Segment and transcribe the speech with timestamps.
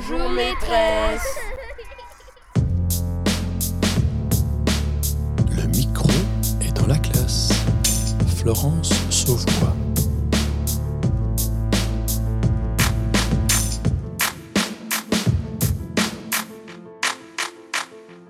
[0.00, 1.26] Bonjour maîtresse.
[5.50, 6.08] Le micro
[6.60, 7.50] est dans la classe.
[8.36, 9.74] Florence Sauvois.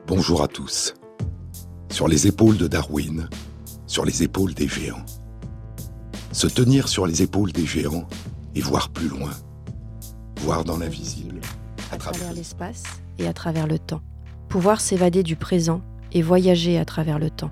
[0.06, 0.94] Bonjour à tous.
[1.90, 3.28] Sur les épaules de Darwin,
[3.86, 5.04] sur les épaules des géants.
[6.32, 8.08] Se tenir sur les épaules des géants
[8.54, 9.32] et voir plus loin.
[10.40, 11.40] Voir dans l'invisible.
[11.90, 12.82] À travers l'espace
[13.18, 14.02] et à travers le temps.
[14.48, 15.80] Pouvoir s'évader du présent
[16.12, 17.50] et voyager à travers le temps.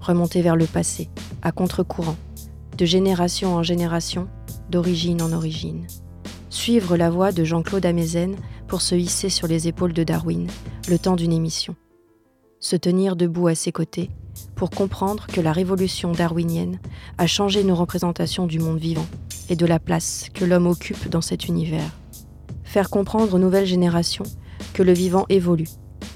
[0.00, 1.08] Remonter vers le passé,
[1.42, 2.16] à contre-courant,
[2.76, 4.28] de génération en génération,
[4.70, 5.86] d'origine en origine.
[6.50, 8.36] Suivre la voie de Jean-Claude Amezen
[8.68, 10.46] pour se hisser sur les épaules de Darwin,
[10.88, 11.74] le temps d'une émission.
[12.60, 14.10] Se tenir debout à ses côtés
[14.56, 16.78] pour comprendre que la révolution darwinienne
[17.18, 19.06] a changé nos représentations du monde vivant
[19.48, 21.90] et de la place que l'homme occupe dans cet univers.
[22.74, 24.24] Faire comprendre aux nouvelles générations
[24.72, 25.68] que le vivant évolue,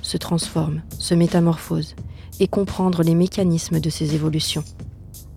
[0.02, 1.94] se transforme, se métamorphose,
[2.40, 4.64] et comprendre les mécanismes de ces évolutions.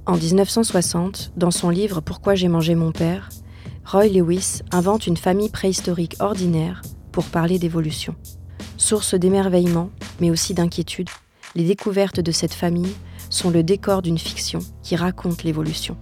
[0.08, 3.30] En 1960, dans son livre Pourquoi j'ai mangé mon père,
[3.86, 8.16] Roy Lewis invente une famille préhistorique ordinaire pour parler d'évolution.
[8.78, 9.92] Source d'émerveillement,
[10.22, 11.10] mais aussi d'inquiétude,
[11.54, 12.96] les découvertes de cette famille
[13.30, 15.98] sont le décor d'une fiction qui raconte l'évolution.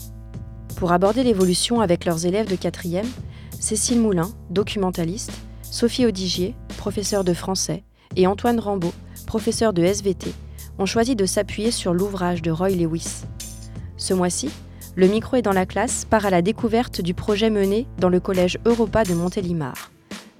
[0.77, 3.09] Pour aborder l'évolution avec leurs élèves de quatrième,
[3.59, 7.83] Cécile Moulin, documentaliste, Sophie Audigier, professeure de français,
[8.15, 8.93] et Antoine Rambaud,
[9.27, 10.33] professeur de SVT,
[10.79, 13.23] ont choisi de s'appuyer sur l'ouvrage de Roy Lewis.
[13.97, 14.49] Ce mois-ci,
[14.95, 18.21] le micro est dans la classe part à la découverte du projet mené dans le
[18.21, 19.91] collège Europa de Montélimar.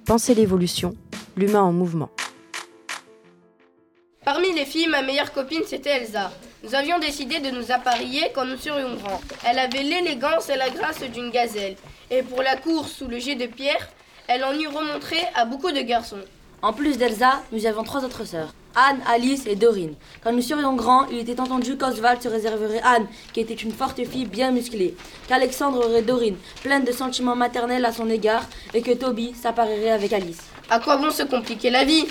[0.05, 0.95] Penser l'évolution,
[1.35, 2.09] l'humain en mouvement.
[4.23, 6.31] Parmi les filles, ma meilleure copine c'était Elsa.
[6.63, 9.21] Nous avions décidé de nous apparier quand nous serions grands.
[9.45, 11.75] Elle avait l'élégance et la grâce d'une gazelle.
[12.11, 13.87] Et pour la course sous le jet de pierre,
[14.27, 16.21] elle en eut remontré à beaucoup de garçons.
[16.61, 19.93] En plus d'Elsa, nous avions trois autres sœurs, Anne, Alice et Dorine.
[20.23, 24.03] Quand nous serions grands, il était entendu qu'Oswald se réserverait Anne, qui était une forte
[24.05, 24.95] fille bien musclée,
[25.27, 28.43] qu'Alexandre aurait Dorine, pleine de sentiments maternels à son égard,
[28.73, 30.41] et que Toby s'apparaîtrait avec Alice.
[30.69, 32.07] À quoi bon se compliquer la vie?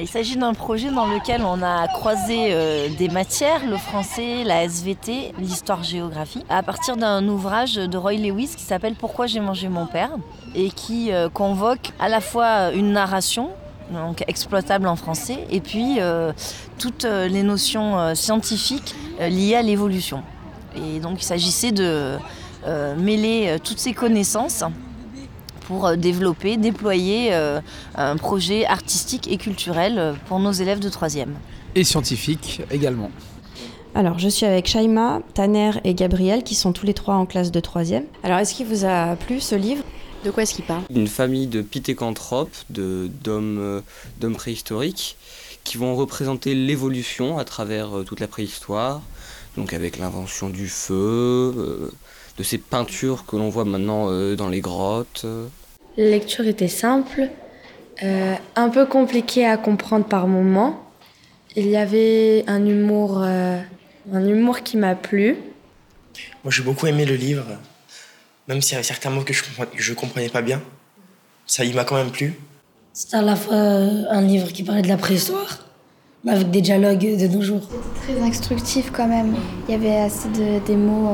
[0.00, 4.64] Il s'agit d'un projet dans lequel on a croisé euh, des matières, le français, la
[4.64, 9.86] SVT, l'histoire-géographie, à partir d'un ouvrage de Roy Lewis qui s'appelle Pourquoi j'ai mangé mon
[9.86, 10.10] père
[10.54, 13.50] et qui euh, convoque à la fois une narration
[13.90, 16.32] donc exploitable en français, et puis euh,
[16.78, 20.22] toutes les notions scientifiques liées à l'évolution.
[20.74, 22.16] Et donc il s'agissait de
[22.96, 24.64] mêler toutes ces connaissances
[25.64, 27.60] pour euh, développer, déployer euh,
[27.94, 31.28] un projet artistique et culturel euh, pour nos élèves de 3e.
[31.74, 33.10] Et scientifique également.
[33.94, 37.50] Alors, je suis avec Shaima, Tanner et Gabriel qui sont tous les trois en classe
[37.50, 38.04] de 3e.
[38.22, 39.84] Alors, est-ce qu'il vous a plu ce livre?
[40.24, 40.82] De quoi est-ce qu'il parle?
[40.90, 43.82] Une famille de pithécanthropes, d'hommes
[44.34, 45.16] préhistoriques,
[45.64, 49.02] qui vont représenter l'évolution à travers toute la préhistoire,
[49.56, 51.92] donc avec l'invention du feu,
[52.38, 55.26] de ces peintures que l'on voit maintenant euh, dans les grottes
[55.96, 57.28] La lecture était simple,
[58.02, 60.80] euh, un peu compliquée à comprendre par moments.
[61.56, 63.60] Il y avait un humour, euh,
[64.12, 65.36] un humour qui m'a plu.
[66.42, 67.44] Moi, j'ai beaucoup aimé le livre,
[68.48, 70.60] même s'il y avait certains mots que je ne comprenais pas bien.
[71.46, 72.34] Ça, il m'a quand même plu.
[72.92, 75.58] C'était à la fois un livre qui parlait de la préhistoire,
[76.24, 77.68] mais avec des dialogues de nos jours.
[77.70, 79.36] C'était très instructif quand même.
[79.68, 81.10] Il y avait assez de, des mots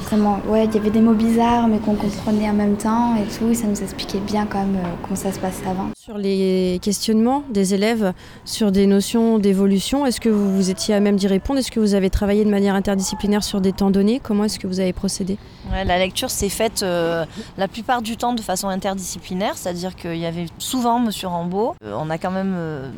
[0.00, 3.24] Vraiment, ouais, il y avait des mots bizarres, mais qu'on comprenait en même temps et
[3.36, 3.48] tout.
[3.50, 5.90] Et ça nous expliquait bien quand même euh, comment ça se passait avant.
[5.96, 8.12] Sur les questionnements des élèves
[8.44, 11.58] sur des notions d'évolution, est-ce que vous, vous étiez à même d'y répondre?
[11.58, 14.20] Est-ce que vous avez travaillé de manière interdisciplinaire sur des temps donnés?
[14.22, 15.38] Comment est-ce que vous avez procédé?
[15.72, 17.24] La lecture s'est faite euh,
[17.56, 21.74] la plupart du temps de façon interdisciplinaire, c'est-à-dire qu'il y avait souvent Monsieur Rambaud.
[21.84, 22.54] Euh, on a quand même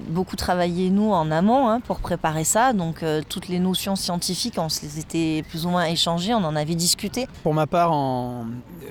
[0.08, 2.72] beaucoup travaillé, nous, en amont hein, pour préparer ça.
[2.72, 6.56] Donc toutes les notions scientifiques, on se les était plus ou moins échangées, on en
[6.56, 6.74] avait
[7.42, 7.92] pour ma part,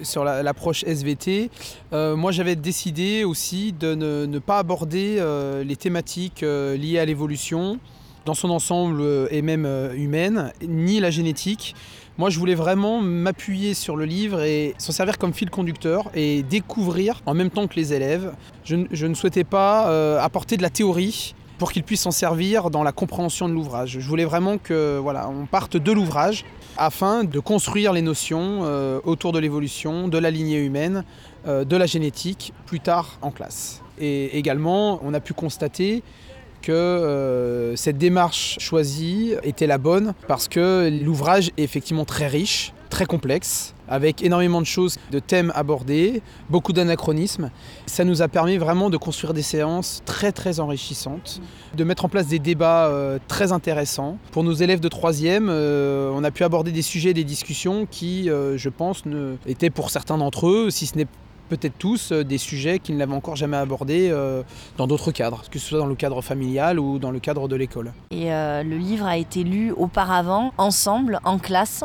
[0.03, 1.49] sur l'approche SVT,
[1.93, 7.05] euh, moi j'avais décidé aussi de ne, pas aborder euh, les thématiques euh, liées à
[7.05, 7.79] l'évolution
[8.25, 11.75] dans son ensemble et même humaine, ni la génétique.
[12.17, 16.41] Moi, je voulais vraiment m'appuyer sur le livre et s'en servir comme fil conducteur et
[16.41, 18.33] découvrir en même temps que les élèves.
[18.63, 22.91] Je ne souhaitais pas apporter de la théorie pour qu'ils puissent s'en servir dans la
[22.91, 23.97] compréhension de l'ouvrage.
[23.99, 26.45] Je voulais vraiment que on parte de l'ouvrage
[26.77, 31.03] afin de construire les notions euh, autour de l'évolution, de la lignée humaine,
[31.47, 33.81] euh, de la génétique plus tard en classe.
[33.99, 36.03] Et également, on a pu constater
[36.61, 42.73] que euh, cette démarche choisie était la bonne parce que l'ouvrage est effectivement très riche,
[42.89, 47.51] très complexe, avec énormément de choses, de thèmes abordés, beaucoup d'anachronismes.
[47.85, 51.41] Ça nous a permis vraiment de construire des séances très très enrichissantes,
[51.75, 54.17] de mettre en place des débats euh, très intéressants.
[54.31, 58.29] Pour nos élèves de troisième, euh, on a pu aborder des sujets, des discussions qui,
[58.29, 61.07] euh, je pense, ne, étaient pour certains d'entre eux, si ce n'est
[61.49, 64.11] peut-être tous des sujets qu'ils n'avaient encore jamais abordés
[64.77, 67.55] dans d'autres cadres, que ce soit dans le cadre familial ou dans le cadre de
[67.55, 67.93] l'école.
[68.09, 71.83] Et le livre a été lu auparavant, ensemble, en classe,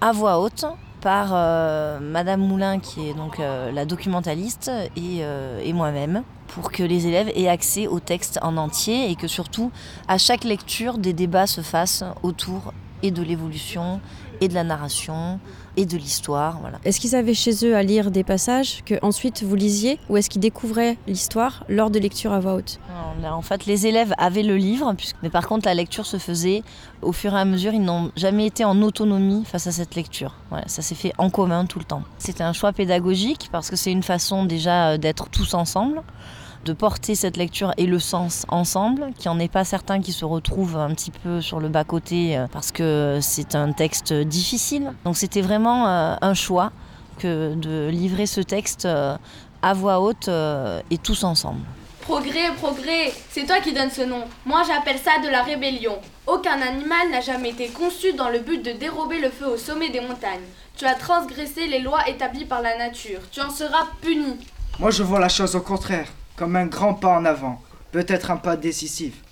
[0.00, 0.64] à voix haute,
[1.00, 6.72] par euh, Madame Moulin, qui est donc euh, la documentaliste, et, euh, et moi-même, pour
[6.72, 9.70] que les élèves aient accès au texte en entier et que surtout,
[10.08, 12.72] à chaque lecture, des débats se fassent autour
[13.02, 14.00] et de l'évolution,
[14.40, 15.40] et de la narration,
[15.78, 16.58] et de l'histoire.
[16.60, 16.78] Voilà.
[16.84, 20.28] Est-ce qu'ils avaient chez eux à lire des passages que ensuite vous lisiez ou est-ce
[20.28, 22.80] qu'ils découvraient l'histoire lors de lecture à voix haute?
[23.22, 24.92] Non, En fait, les élèves avaient le livre,
[25.22, 26.62] mais par contre, la lecture se faisait
[27.00, 27.72] au fur et à mesure.
[27.72, 30.34] Ils n'ont jamais été en autonomie face à cette lecture.
[30.50, 32.02] Voilà, ça s'est fait en commun tout le temps.
[32.18, 36.02] C'était un choix pédagogique parce que c'est une façon déjà euh, d'être tous ensemble,
[36.64, 40.12] de porter cette lecture et le sens ensemble, qu'il n'y en ait pas certains qui
[40.12, 44.92] se retrouvent un petit peu sur le bas-côté euh, parce que c'est un texte difficile.
[45.04, 46.72] Donc c'était vraiment euh, un choix
[47.18, 49.16] que de livrer ce texte euh,
[49.62, 51.60] à voix haute et tous ensemble.
[52.02, 54.24] Progrès, progrès, c'est toi qui donnes ce nom.
[54.46, 55.98] Moi j'appelle ça de la rébellion.
[56.26, 59.90] Aucun animal n'a jamais été conçu dans le but de dérober le feu au sommet
[59.90, 60.46] des montagnes.
[60.76, 63.20] Tu as transgressé les lois établies par la nature.
[63.32, 64.36] Tu en seras puni.
[64.78, 66.06] Moi, je vois la chose au contraire,
[66.38, 69.22] comme un grand pas en avant, peut-être un pas décisif.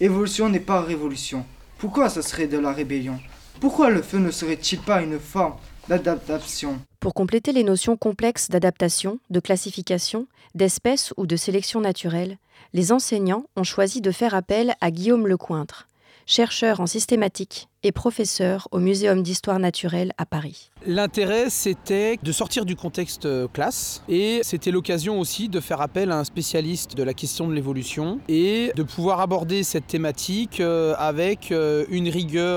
[0.00, 1.46] Évolution n'est pas révolution.
[1.78, 3.20] Pourquoi ce serait de la rébellion?
[3.60, 5.54] Pourquoi le feu ne serait-il pas une forme
[5.88, 6.80] d'adaptation?
[6.98, 10.26] Pour compléter les notions complexes d'adaptation, de classification,
[10.56, 12.36] d'espèce ou de sélection naturelle,
[12.74, 15.86] les enseignants ont choisi de faire appel à Guillaume Lecointre,
[16.26, 20.70] chercheur en systématique et professeur au Muséum d'histoire naturelle à Paris.
[20.86, 26.10] L'intérêt, c'était de sortir du contexte euh, classe et c'était l'occasion aussi de faire appel
[26.10, 30.94] à un spécialiste de la question de l'évolution et de pouvoir aborder cette thématique euh,
[30.98, 32.56] avec euh, une rigueur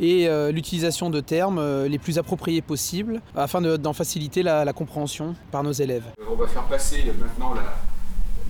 [0.00, 5.34] et l'utilisation de termes les plus appropriés possibles afin de- d'en faciliter la, la compréhension
[5.50, 6.04] par nos élèves.
[6.30, 7.62] On va faire passer maintenant la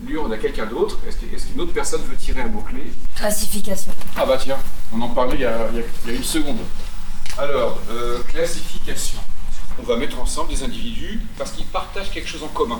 [0.04, 0.98] l'urne à quelqu'un d'autre.
[1.08, 2.82] Est-ce qu'une autre personne veut tirer un mot-clé?
[3.14, 3.92] Classification.
[4.16, 4.56] Ah bah tiens,
[4.94, 6.58] on en parlait il y a, il y a- il y a une seconde.
[7.38, 9.18] Alors, euh, classification.
[9.78, 12.78] On va mettre ensemble des individus parce qu'ils partagent quelque chose en commun.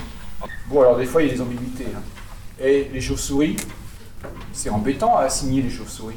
[0.69, 1.87] Bon, alors des fois, il y a des ambiguïtés.
[1.95, 2.01] hein.
[2.61, 3.57] Et les chauves-souris,
[4.53, 6.17] c'est embêtant à assigner les chauves-souris.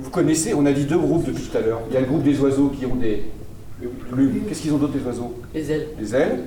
[0.00, 1.80] Vous connaissez, on a dit deux groupes depuis tout à l'heure.
[1.88, 3.24] Il y a le groupe des oiseaux qui ont des
[4.10, 4.44] plumes.
[4.48, 5.40] Qu'est-ce qu'ils ont d'autre, les oiseaux?
[5.54, 5.88] Les ailes.
[6.00, 6.44] Les ailes.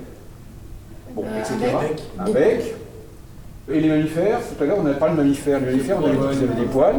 [1.13, 1.55] Bon, Euh, etc.
[1.75, 2.01] un bec.
[2.19, 2.75] Un bec.
[3.73, 5.59] Et les mammifères, tout à l'heure, on n'a pas le mammifère.
[5.59, 6.95] Les mammifères, on avait dit qu'ils avaient des poils.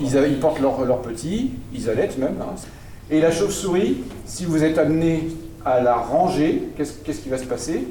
[0.00, 2.36] Ils, avaient- ils portent leurs leurs petits, ils allaitent même.
[2.40, 2.54] hein.
[3.10, 5.28] Et la chauve-souris, si vous êtes amené
[5.64, 7.86] à la ranger, qu'est-ce qu'est-ce qui va se passer?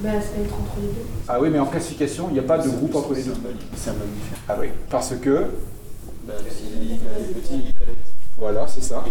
[0.00, 1.06] Bah, ça va être entre les deux.
[1.28, 3.34] Ah oui, mais en classification, il n'y a pas de groupe entre les deux.
[3.76, 4.38] C'est un mammifère.
[4.48, 5.46] Ah oui, parce que.
[8.38, 9.04] Voilà, c'est ça.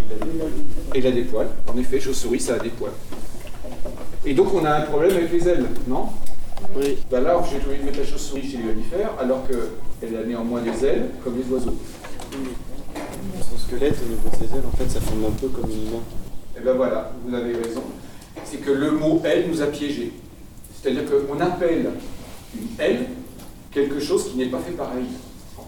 [0.93, 1.47] Et il a des poils.
[1.73, 2.91] En effet, chauve-souris, ça a des poils.
[4.25, 6.05] Et donc on a un problème avec les ailes, non?
[6.75, 6.97] Oui.
[7.09, 10.61] Ben là, j'ai trouvé de mettre la chauve-souris chez les mammifères, alors qu'elle a néanmoins
[10.61, 11.75] des ailes, comme les oiseaux.
[13.49, 15.91] Son squelette au niveau de ses ailes, en fait, ça forme un peu comme une
[15.91, 16.03] main.
[16.57, 17.83] Et ben voilà, vous avez raison.
[18.45, 20.13] C'est que le mot aile nous a piégés.
[20.81, 21.89] C'est-à-dire qu'on appelle
[22.55, 23.05] une aile
[23.71, 25.05] quelque chose qui n'est pas fait pareil.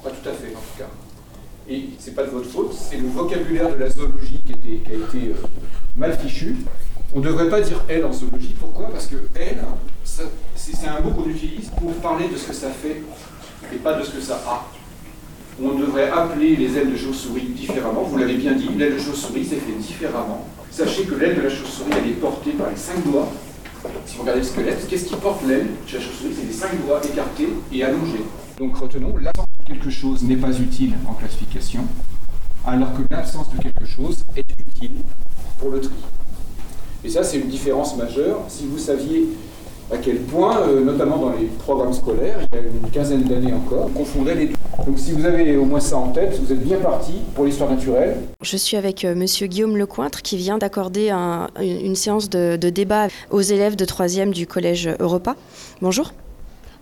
[0.04, 0.90] Pas tout à fait, en tout cas.
[1.70, 4.92] Et c'est pas de votre faute, c'est le vocabulaire de la zoologie qui, était- qui
[4.92, 5.48] a été euh,
[5.96, 6.58] mal fichu.
[7.16, 8.56] On ne devrait pas dire elle en zoologie.
[8.60, 8.90] Pourquoi?
[8.90, 9.64] Parce que elle,
[10.04, 13.02] c'est un mot qu'on utilise pour parler de ce que ça fait
[13.72, 14.66] et pas de ce que ça a.
[15.62, 18.02] On devrait appeler les ailes de chauve-souris différemment.
[18.02, 20.48] Vous l'avez bien dit, l'aile de chauve-souris, c'est fait différemment.
[20.72, 23.32] Sachez que l'aile de la chauve-souris, elle est portée par les cinq doigts.
[24.08, 26.34] Si vous regardez le squelette, qu'est-ce qui porte l'aile chez la chauve-souris?
[26.36, 28.24] C'est les cinq doigts écartés et allongés.
[28.58, 31.86] Donc retenons, l'absence de quelque chose n'est pas utile en classification,
[32.66, 35.04] alors que l'absence de quelque chose est utile
[35.60, 35.94] pour le tri.
[37.06, 38.40] Et ça, c'est une différence majeure.
[38.48, 39.28] Si vous saviez
[39.92, 43.54] à quel point, euh, notamment dans les programmes scolaires, il y a une quinzaine d'années
[43.54, 44.54] encore, on confondait les deux.
[44.88, 47.70] Donc si vous avez au moins ça en tête, vous êtes bien parti pour l'histoire
[47.70, 48.16] naturelle.
[48.42, 52.56] Je suis avec euh, Monsieur Guillaume Lecointre qui vient d'accorder un- une une séance de,
[52.56, 55.36] de débat aux élèves de 3e du collège Europa.
[55.82, 56.12] Bonjour.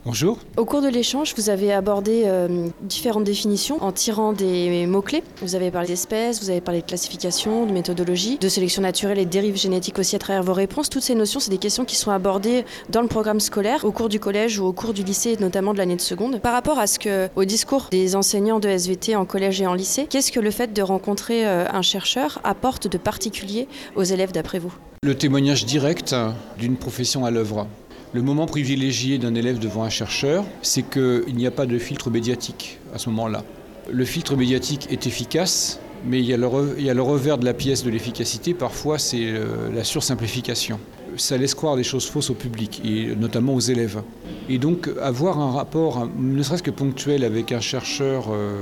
[0.03, 0.39] Bonjour.
[0.57, 5.21] Au cours de l'échange, vous avez abordé euh, différentes définitions en tirant des mots-clés.
[5.43, 9.25] Vous avez parlé d'espèces, vous avez parlé de classification, de méthodologie, de sélection naturelle et
[9.25, 10.89] de dérives génétiques aussi à travers vos réponses.
[10.89, 14.09] Toutes ces notions, c'est des questions qui sont abordées dans le programme scolaire, au cours
[14.09, 16.41] du collège ou au cours du lycée, notamment de l'année de seconde.
[16.41, 19.75] Par rapport à ce que, au discours des enseignants de SVT en collège et en
[19.75, 24.31] lycée, qu'est-ce que le fait de rencontrer euh, un chercheur apporte de particulier aux élèves
[24.31, 24.73] d'après vous?
[25.03, 26.15] Le témoignage direct
[26.57, 27.67] d'une profession à l'œuvre.
[28.13, 32.09] Le moment privilégié d'un élève devant un chercheur, c'est qu'il n'y a pas de filtre
[32.09, 33.45] médiatique à ce moment-là.
[33.89, 37.89] Le filtre médiatique est efficace, mais il y a le, revers de la pièce de
[37.89, 40.77] l'efficacité, parfois c'est euh, la sursimplification.
[41.15, 44.01] Ça laisse croire des choses fausses au public, et notamment aux élèves.
[44.49, 48.61] Et donc avoir un rapport, ne serait-ce que ponctuel, avec un chercheur euh,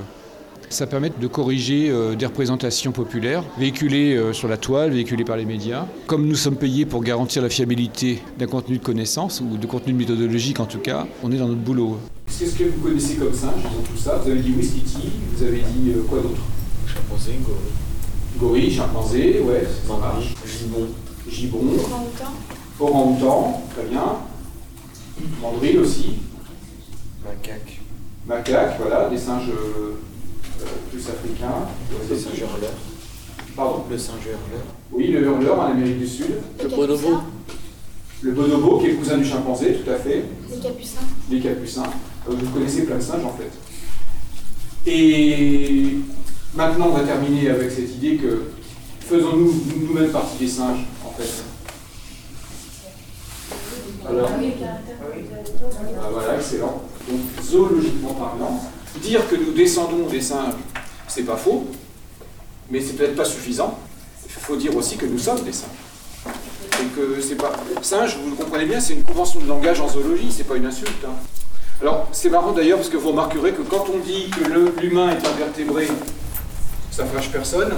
[0.69, 5.37] ça permet de corriger euh, des représentations populaires, véhiculées euh, sur la toile, véhiculées par
[5.37, 5.85] les médias.
[6.07, 9.93] Comme nous sommes payés pour garantir la fiabilité d'un contenu de connaissance, ou de contenu
[9.93, 11.97] méthodologique en tout cas, on est dans notre boulot.
[12.37, 15.57] Qu'est-ce que vous connaissez comme singe dans tout ça Vous avez dit Wistiti, vous avez
[15.57, 16.41] dit euh, quoi d'autre?
[16.87, 18.39] Chimpanzé, gorille.
[18.39, 20.35] Gorille, chimpanzé, ouais, ça marche.
[20.45, 20.87] Gibbon.
[21.29, 21.73] Gibbon.
[22.79, 24.03] Orang-outan, très bien.
[25.41, 26.19] Mandrille aussi.
[27.25, 27.81] Macaque.
[28.25, 29.99] Macaque, voilà, des singes euh,
[30.91, 31.67] plus africain.
[32.09, 32.71] Le singe hurleur.
[33.55, 34.65] Pardon Le singe hurleur.
[34.91, 36.37] Oui, le hurleur en Amérique du Sud.
[36.61, 37.17] Le bonobo.
[38.21, 40.23] Le bonobo, qui est le cousin du chimpanzé, tout à fait.
[40.49, 40.99] Les capucins.
[41.29, 41.83] Les capucins.
[42.29, 43.51] Euh, Vous connaissez plein de singes en fait.
[44.89, 45.97] Et
[46.55, 48.51] maintenant, on va terminer avec cette idée que
[49.01, 49.53] faisons-nous
[49.87, 51.43] nous-mêmes partie des singes en fait
[54.07, 56.81] Alors, ah, voilà, excellent.
[57.09, 58.61] Donc, zoologiquement parlant,
[58.97, 60.53] dire que nous descendons des singes,
[61.07, 61.67] c'est pas faux,
[62.71, 63.77] mais c'est peut-être pas suffisant.
[64.25, 65.69] Il faut dire aussi que nous sommes des singes.
[66.81, 67.51] Et que c'est pas.
[67.81, 70.65] Singe, vous le comprenez bien, c'est une convention de langage en zoologie, c'est pas une
[70.65, 71.03] insulte.
[71.05, 71.13] hein.
[71.81, 75.27] Alors, c'est marrant d'ailleurs parce que vous remarquerez que quand on dit que l'humain est
[75.27, 75.87] invertébré,
[76.91, 77.73] ça fâche personne.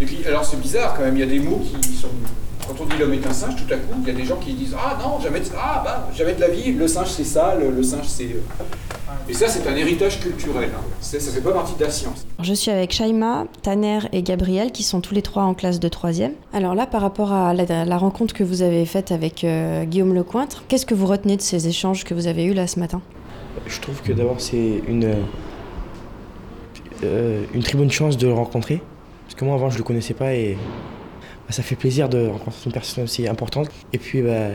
[0.00, 2.08] Et puis, alors c'est bizarre quand même, il y a des mots qui sont.
[2.66, 4.36] Quand on dit l'homme est un singe, tout à coup, il y a des gens
[4.36, 7.54] qui disent Ah non, jamais de, ah, bah, de la vie, le singe c'est ça,
[7.54, 8.36] le singe c'est.
[9.28, 10.68] Et ça, c'est un héritage culturel.
[10.74, 10.82] hein.
[11.00, 12.26] Ça fait pas partie de la science.
[12.42, 15.88] Je suis avec Shaima, Tanner et Gabriel qui sont tous les trois en classe de
[15.88, 16.32] troisième.
[16.52, 20.12] Alors là, par rapport à la, la rencontre que vous avez faite avec euh, Guillaume
[20.14, 23.00] Lecointre, qu'est-ce que vous retenez de ces échanges que vous avez eus là ce matin?
[23.66, 25.14] Je trouve que d'abord c'est une,
[27.04, 28.82] euh, une très bonne chance de le rencontrer.
[29.26, 30.58] Parce que moi avant je le connaissais pas et
[31.46, 33.68] bah, ça fait plaisir de rencontrer une personne aussi importante.
[33.94, 34.48] Et puis bah,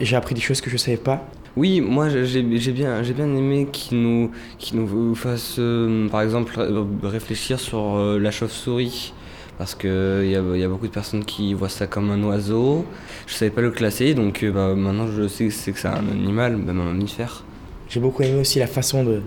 [0.00, 1.26] j'ai appris des choses que je savais pas.
[1.56, 4.30] Oui, moi j'ai bien, j'ai bien aimé qu'il nous,
[4.74, 9.14] nous fasse, euh, par exemple, euh, réfléchir sur euh, la chauve-souris.
[9.58, 12.84] Parce qu'il y a, y a beaucoup de personnes qui voient ça comme un oiseau.
[13.26, 15.88] Je savais pas le classer, donc euh, bah, maintenant je sais que c'est que c'est
[15.88, 17.42] un animal, même un mammifère.
[17.88, 19.22] J'ai beaucoup aimé aussi la façon de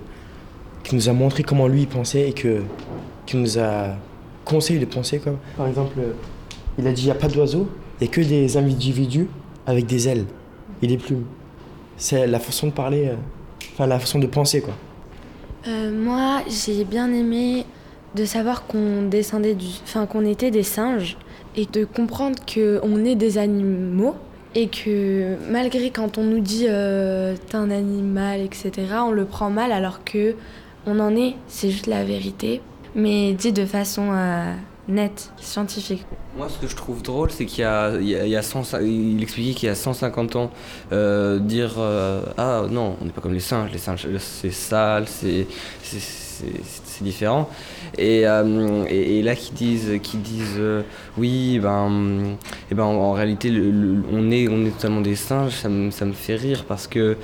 [0.83, 2.61] qu'il nous a montré comment lui pensait et que
[3.25, 3.95] qu'il nous a
[4.45, 5.33] conseillé de penser quoi.
[5.57, 5.97] Par exemple,
[6.77, 7.67] il a dit il n'y a pas d'oiseaux,
[7.99, 9.27] il n'y a que des individus
[9.65, 10.25] avec des ailes
[10.81, 11.25] et des plumes.
[11.97, 13.15] C'est la façon de parler, euh,
[13.73, 14.73] enfin la façon de penser quoi.
[15.67, 17.65] Euh, moi, j'ai bien aimé
[18.15, 21.17] de savoir qu'on descendait du, enfin qu'on était des singes
[21.55, 24.15] et de comprendre que on est des animaux
[24.55, 28.71] et que malgré quand on nous dit euh, t'es un animal, etc.,
[29.05, 30.35] on le prend mal alors que
[30.87, 32.61] on en est, c'est juste la vérité,
[32.95, 34.53] mais dit de façon euh,
[34.89, 36.05] nette, scientifique.
[36.37, 38.35] Moi, ce que je trouve drôle, c'est qu'il y a, il y a, il y
[38.35, 40.51] a 100 il expliquait qu'il y a 150 ans,
[40.91, 45.07] euh, dire euh, Ah non, on n'est pas comme les singes, les singes c'est sale,
[45.07, 45.47] c'est-
[46.99, 47.49] c'est différent.
[47.97, 50.81] Et, euh, et, et là, qui disent, qui disent euh,
[51.17, 52.35] Oui, ben,
[52.71, 55.69] et ben en, en réalité, le- le- on, est, on est totalement des singes, ça
[55.69, 57.17] me, ça me fait rire parce que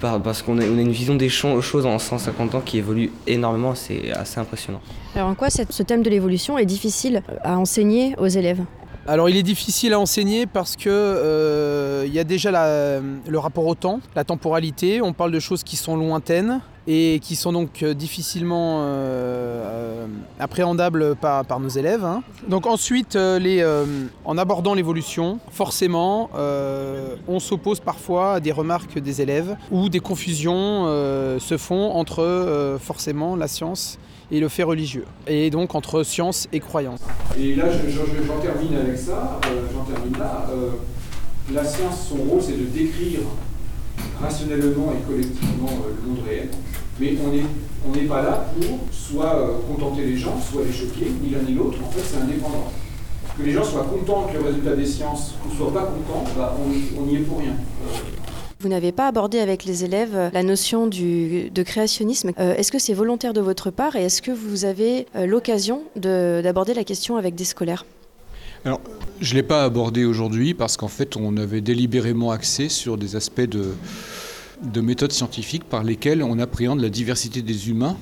[0.00, 2.78] par- parce qu'on a, on a une vision des cho- choses en 150 ans qui
[2.78, 4.80] évolue énormément, c'est assez impressionnant.
[5.14, 8.60] Alors en quoi cette- ce thème de l'évolution est difficile à enseigner aux élèves?
[9.06, 13.38] Alors il est difficile à enseigner parce que euh, il y a déjà la- le
[13.38, 15.00] rapport au temps, la temporalité.
[15.02, 16.60] On parle de choses qui sont lointaines
[16.90, 20.06] et qui sont donc euh, difficilement euh, euh,
[20.40, 22.04] appréhendables par, nos élèves.
[22.04, 22.22] hein.
[22.48, 23.16] Donc ensuite,
[24.24, 26.30] en abordant l'évolution, forcément,
[27.28, 30.84] on s'oppose parfois à des remarques des élèves ou des confusions
[31.38, 33.98] se font entre forcément la science
[34.30, 37.00] et le fait religieux, et donc entre science et croyance.
[37.38, 39.40] Et là, je- je- je- j'en termine avec ça,
[39.74, 40.46] j'en termine là.
[41.52, 43.20] La science, son rôle, c'est de décrire
[44.20, 45.68] rationnellement et collectivement
[46.02, 46.48] le monde réel.
[47.00, 47.44] Mais on n'est
[47.86, 51.42] on n'est pas là pour soit euh, contenter les gens, soit les choquer, ni l'un
[51.42, 51.78] ni l'autre.
[51.84, 52.72] En fait, c'est indépendant.
[53.36, 56.56] Que les gens soient contents avec le résultat des sciences ou soient pas contents, bah,
[56.58, 57.54] on on n'y est pour rien.
[58.60, 62.32] Vous n'avez pas abordé avec les élèves euh, la notion du, de créationnisme.
[62.40, 65.82] Euh, est-ce que c'est volontaire de votre part et est-ce que vous avez euh, l'occasion
[65.94, 67.86] d'aborder la question avec des scolaires?
[68.64, 68.80] Alors,
[69.20, 73.14] je ne l'ai pas abordé aujourd'hui parce qu'en fait, on avait délibérément axé sur des
[73.14, 73.74] aspects de,
[74.62, 77.96] de méthodes scientifiques par lesquelles on appréhende la diversité des humains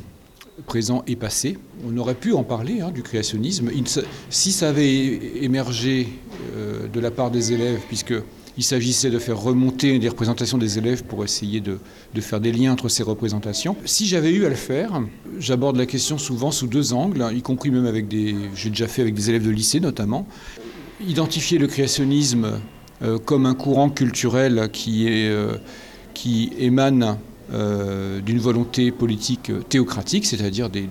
[0.64, 1.58] présents et passés.
[1.86, 3.70] On aurait pu en parler hein, du créationnisme.
[4.30, 6.08] si ça avait émergé
[6.56, 11.04] euh, de la part des élèves, puisqu'il s'agissait de faire remonter des représentations des élèves
[11.04, 11.78] pour essayer de,
[12.20, 13.76] faire des liens entre ces représentations.
[13.84, 15.02] Si j'avais eu à le faire,
[15.38, 18.34] j'aborde la question souvent sous deux angles, y compris même avec des.
[18.54, 20.26] J'ai déjà fait avec des élèves de lycée notamment.
[21.06, 22.60] Identifier le créationnisme
[23.02, 25.28] euh, comme un courant culturel qui est.
[25.28, 25.58] Euh,
[26.16, 27.18] qui émane
[27.52, 30.88] euh, d'une volonté politique théocratique, c'est-à-dire des,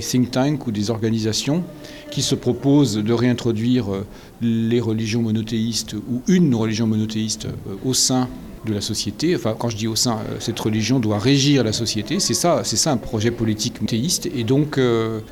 [0.00, 1.62] think tanks ou des organisations
[2.10, 4.04] qui se proposent de réintroduire euh,
[4.42, 8.28] les religions monothéistes ou une religion monothéiste euh, au sein
[8.64, 9.34] de la société.
[9.36, 12.20] Enfin, quand je dis au sein, cette religion doit régir la société.
[12.20, 14.26] C'est ça, c'est ça un projet politique théiste.
[14.34, 14.80] Et donc,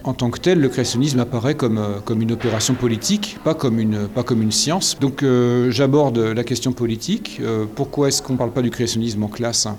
[0.04, 4.08] en tant que tel, le créationnisme apparaît comme, comme une opération politique, pas comme une,
[4.08, 4.98] pas comme une science.
[5.00, 5.24] Donc,
[5.70, 7.40] j'aborde la question politique.
[7.74, 9.76] pourquoi est-ce qu'on ne parle pas du créationnisme en classe hein?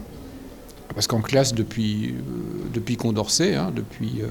[0.93, 4.27] Parce qu'en classe, depuis, euh, depuis Condorcet, hein, depuis euh,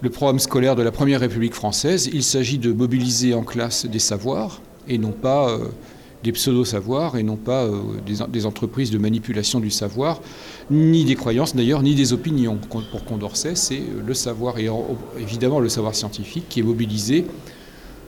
[0.00, 3.98] le programme scolaire de la Première République française, il s'agit de mobiliser en classe des
[3.98, 5.66] savoirs et non pas euh,
[6.22, 7.68] des pseudo-savoirs et non pas
[8.06, 10.20] des, des, entreprises de manipulation du savoir,
[10.70, 12.58] ni des croyances d'ailleurs, ni des opinions.
[12.90, 14.68] Pour Condorcet, c'est le savoir et
[15.18, 17.24] évidemment le savoir scientifique qui est mobilisé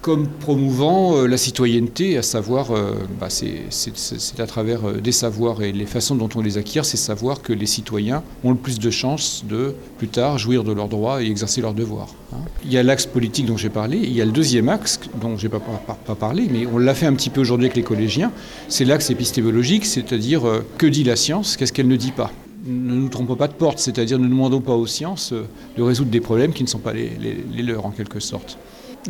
[0.03, 5.63] comme promouvant euh, la citoyenneté, à savoir, euh, bah, c'est à travers euh, des savoirs
[5.63, 8.81] et les façons dont on les acquiert, ces savoirs que les citoyens ont le plus
[8.81, 12.09] de chances de, plus tard, jouir de leurs droits et exercer leurs devoirs.
[12.33, 12.39] Hein.
[12.65, 15.39] Il y a l'axe politique dont j'ai parlé, il y a le deuxième axe dont
[15.39, 17.85] je n'ai pas, pas, parlé, mais on l'a fait un petit peu aujourd'hui avec les
[17.85, 18.33] collégiens,
[18.69, 20.43] c'est l'axe épistémologique, c'est-à-dire
[20.79, 22.33] que dit la science, qu'est-ce qu'elle ne dit pas?
[22.67, 25.33] Ne nous trompons pas de porte, c'est-à-dire ne demandons pas aux sciences
[25.77, 27.17] de résoudre des problèmes qui ne sont pas les
[27.63, 28.59] leurs en quelque sorte.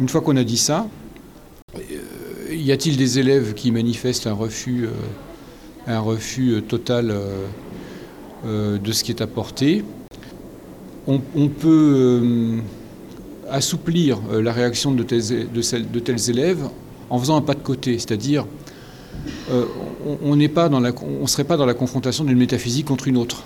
[0.00, 0.88] Une fois qu'on a dit ça,
[1.76, 4.90] euh, y a-t-il des élèves qui manifestent un refus, euh,
[5.88, 7.14] euh, total
[8.44, 9.84] de ce qui est apporté?
[11.06, 11.18] On,
[11.48, 12.60] peut
[13.50, 16.68] assouplir la réaction de tels, élèves
[17.10, 18.46] en faisant un pas de côté, c'est-à-dire
[19.50, 23.44] on ne serait pas dans la confrontation d'une métaphysique contre une autre.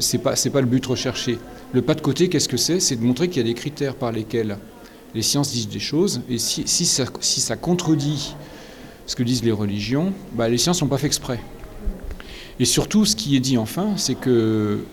[0.00, 1.38] C'est pas, pas le but recherché.
[1.74, 2.80] Le pas de côté, qu'est-ce que c'est?
[2.80, 4.56] C'est de montrer qu'il y a des critères par lesquels
[5.14, 8.34] les sciences disent des choses, et si, ça, contredit
[9.06, 11.40] ce que disent les religions, bah, les sciences n'ont pas fait exprès.
[12.58, 14.84] Et surtout, ce qui est dit enfin, c'est que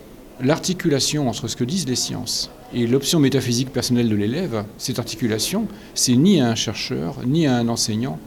[0.42, 5.68] l'articulation entre ce que disent les sciences et l'option métaphysique personnelle de l'élève, cette articulation,
[5.96, 8.20] c'est ni à un chercheur, ni à un enseignant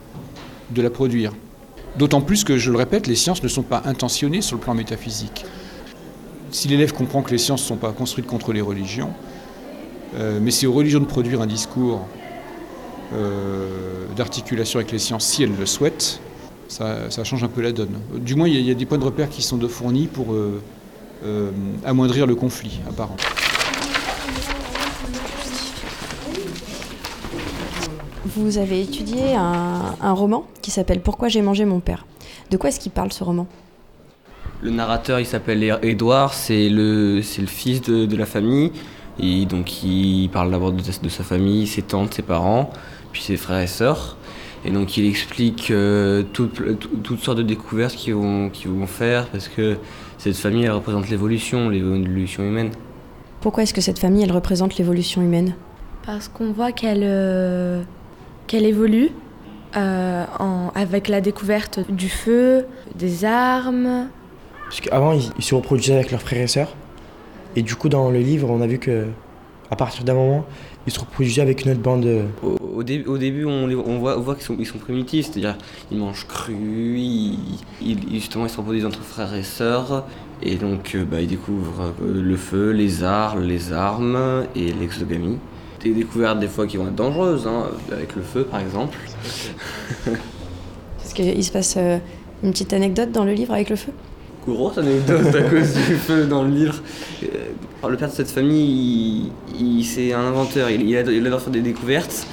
[0.71, 1.33] de la produire.
[1.97, 4.73] D'autant plus que, je le répète, les sciences ne sont pas intentionnées sur le plan
[4.73, 5.45] métaphysique.
[6.51, 9.11] Si l'élève comprend que les sciences ne sont pas construites contre les religions,
[10.15, 12.01] euh, mais c'est aux religions de produire un discours
[13.13, 16.19] euh, d'articulation avec les sciences si elles le souhaitent.
[16.67, 17.99] Ça, change un peu la donne.
[18.15, 21.51] Du moins, il y, a des points de repère qui sont de fournis pour euh,
[21.85, 23.15] amoindrir le conflit apparent.
[28.25, 32.07] Vous avez étudié un, roman qui s'appelle Pourquoi j'ai mangé mon père.
[32.49, 33.45] De quoi est-ce qu'il parle ce roman?
[34.61, 38.71] Le narrateur, il s'appelle Édouard, c'est le, le fils de, de la famille.
[39.19, 42.71] Et donc il parle d'abord de, sa famille, ses tantes, ses parents,
[43.11, 44.17] puis ses frères et sœurs.
[44.65, 49.77] Et donc il explique euh, toutes sortes de découvertes qu'ils vont, vont faire parce que
[50.17, 52.71] cette famille elle représente l'évolution, l'évolution humaine.
[53.41, 55.55] Pourquoi est-ce que cette famille elle représente l'évolution humaine?
[56.05, 57.83] Parce qu'on voit qu'elle euh,
[58.47, 59.09] qu'elle évolue
[59.75, 64.07] euh, en, avec la découverte du feu, des armes.
[64.65, 66.73] Parce qu'avant ils se reproduisaient avec leurs frères et sœurs.
[67.55, 69.07] Et du coup, dans le livre, on a vu que
[69.73, 70.45] à partir d'un moment,
[70.85, 72.07] ils se reproduisaient avec une autre bande.
[72.43, 75.57] Au, au, début, on, on voit, on voit qu'ils sont, ils sont primitifs, c'est-à-dire
[75.91, 77.65] ils mangent cru, ils,
[78.11, 80.05] justement ils se reproduisent entre frères et sœurs,
[80.41, 85.37] et donc euh, bah, ils découvrent euh, le feu, les arts, les armes et l'exogamie.
[85.83, 88.97] Des découvertes des fois qui vont être dangereuses, hein, avec le feu par exemple.
[91.03, 91.97] Est-ce qu'il se passe euh,
[92.43, 93.91] une petite anecdote dans le livre avec le feu?
[94.45, 96.75] Grosse anecdote à cause du feu dans le livre.
[97.23, 102.27] Euh, le père de cette famille, il, c'est un inventeur, il, adore faire des découvertes.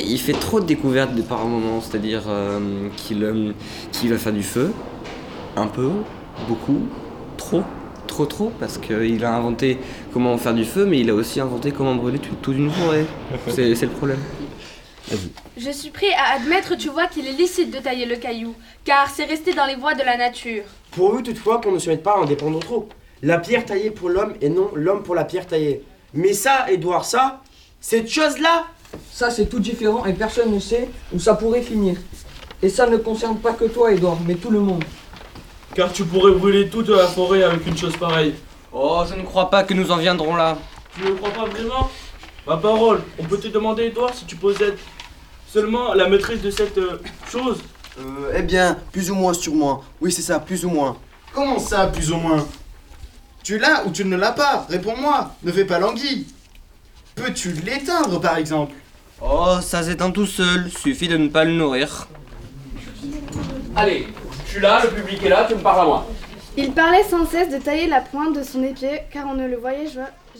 [0.00, 3.52] il fait trop de découvertes par moment, c'est-à-dire euh, euh,
[3.92, 4.72] qu'il va faire du feu,
[5.56, 5.90] un peu,
[6.48, 6.80] beaucoup,
[7.36, 7.62] trop,
[8.06, 9.78] trop trop, parce qu'il a inventé
[10.12, 13.06] comment faire du feu, mais il a aussi inventé comment brûler toute une forêt.
[13.48, 14.20] C'est le problème.
[15.56, 19.10] Je suis prêt à admettre, tu vois, qu'il est licite de tailler le caillou, car
[19.10, 20.64] c'est resté dans les voies de la nature.
[20.92, 22.88] Pourvu toutefois qu'on ne se mette pas à en dépendre trop.
[23.22, 25.82] La pierre taillée pour l'homme et non l'homme pour la pierre taillée.
[26.12, 27.40] Mais ça, Edouard, ça,
[27.80, 28.66] cette chose-là,
[29.10, 31.96] Ça, c'est tout différent et personne ne sait où ça pourrait finir.
[32.62, 34.84] Et ça ne concerne pas que toi, Edouard, mais tout le monde.
[35.74, 38.34] Car tu pourrais brûler toute la forêt avec une chose pareille.
[38.70, 40.58] Oh, je ne crois pas que nous en viendrons là.
[40.94, 41.90] Tu ne crois pas vraiment?
[42.46, 44.76] Ma parole, on peut te demander, Edouard, si tu possèdes
[45.46, 47.00] seulement la maîtrise de cette euh,
[47.30, 47.62] chose.
[47.98, 49.82] Euh, eh bien, plus ou moins sûrement.
[50.00, 50.96] Oui, c'est ça, plus ou moins.
[51.32, 52.46] Comment ça, plus ou moins?
[53.42, 54.66] Tu l'as ou tu ne l'as pas?
[54.68, 56.26] Réponds-moi, ne fais pas languille.
[57.14, 58.72] Peux-tu l'éteindre, par exemple?
[59.20, 62.08] Oh, ça s'éteint tout seul, suffit de ne pas le nourrir.
[63.76, 64.08] Allez,
[64.46, 66.06] je suis là, le public est là, tu me parles à moi.
[66.56, 69.56] Il parlait sans cesse de tailler la pointe de son épée, car on ne le
[69.56, 69.86] voyait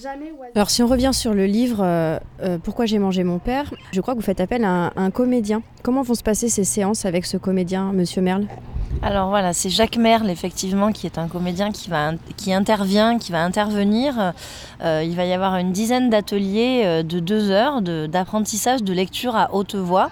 [0.02, 0.32] jamais.
[0.54, 4.00] Alors si on revient sur le livre euh, euh, Pourquoi j'ai mangé mon père, je
[4.00, 5.62] crois que vous faites appel à un, un comédien.
[5.82, 8.46] Comment vont se passer ces séances avec ce comédien, Monsieur Merle?
[9.00, 13.32] Alors voilà, c'est Jacques Merle, effectivement, qui est un comédien qui, va, qui intervient, qui
[13.32, 14.32] va intervenir.
[14.82, 19.54] Euh, il va y avoir une dizaine d'ateliers de deux heures d'apprentissage de, lecture à
[19.54, 20.10] haute voix,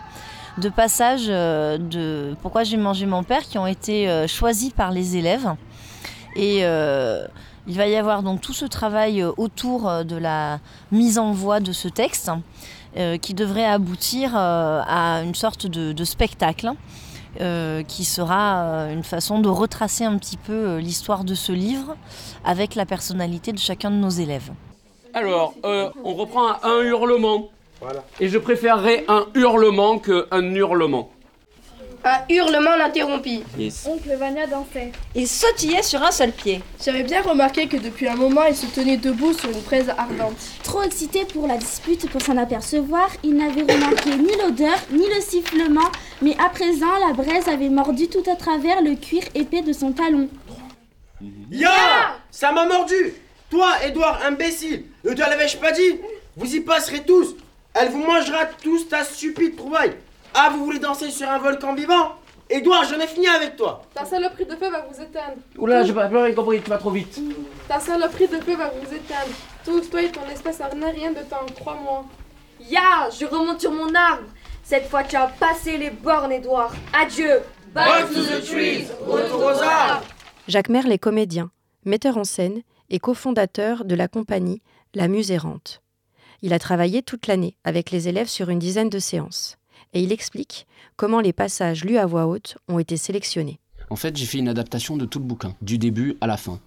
[0.59, 5.17] de passage euh, de Pourquoi j'ai mangé mon père, qui ont été choisis par les
[5.17, 5.55] élèves.
[6.37, 7.27] Et euh,
[7.67, 10.61] il va y avoir donc tout ce travail euh, autour euh, de la
[10.93, 12.31] mise en voix de ce texte,
[12.97, 16.73] euh, qui devrait aboutir euh, à une sorte de, de spectacle
[17.41, 21.97] euh, qui sera une façon de retracer un petit peu l'histoire de ce livre
[22.45, 24.51] avec la personnalité de chacun de nos élèves.
[25.15, 27.49] Alors, euh, on reprend à un hurlement.
[28.19, 31.11] Et je préférerais un hurlement qu'un hurlement.
[32.03, 33.43] Un hurlement l'interrompit.
[33.87, 34.91] Oncle Vania dansait.
[35.15, 36.63] Il sautillait sur un seul pied.
[36.83, 40.37] J'avais bien remarqué que depuis un moment, il se tenait debout sur une braise ardente.
[40.63, 45.21] Trop excité pour la dispute pour s'en apercevoir, il n'avait remarqué ni l'odeur ni le
[45.21, 45.91] sifflement,
[46.23, 49.93] mais à présent la braise avait mordu tout à travers le cuir épais de son
[49.93, 50.29] talon.
[51.51, 53.13] Ya Ça m'a mordu
[53.51, 55.99] Toi, Edouard, imbécile Ne te l'avais-je pas dit?
[56.37, 57.37] Vous y passerez tous
[57.75, 59.93] Elle vous mangera tous ta stupide trouvaille
[60.35, 62.15] Ah, vous voulez danser sur un volcan vivant
[62.49, 65.37] Edouard, j'en ai fini avec toi Ta saloperie de feu va vous éteindre.
[65.57, 67.21] Oula, j'ai pas pas rien compris, tu vas trop vite.
[67.69, 69.31] Ta saloperie de feu va vous éteindre.
[69.65, 72.05] Tous, toi et ton espèce n'a rien de temps, crois-moi.
[72.69, 74.25] Ya, je remonte sur mon arbre.
[74.65, 76.73] Cette fois, tu as passé les bornes, Edouard.
[76.93, 77.41] Adieu.
[77.73, 80.05] Back to the trees, retour aux arbres.
[80.49, 81.53] Jacques Merle est comédien,
[81.85, 84.61] metteur en scène et cofondateur de la compagnie
[84.95, 85.83] La Muse Errante.
[86.43, 89.60] Il a travaillé toute l'année avec les élèves sur une dizaine de séances.
[89.93, 93.59] Et il explique comment les passages lus à voix haute ont été sélectionnés.
[93.91, 96.61] En fait, j'ai fait une adaptation de tout le bouquin, du début à la fin.